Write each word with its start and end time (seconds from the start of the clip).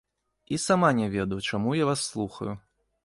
І 0.45 0.57
сама 0.63 0.89
не 0.99 1.09
ведаю, 1.15 1.41
чаму 1.49 1.77
я 1.83 1.91
вас 1.91 2.07
слухаю. 2.11 2.57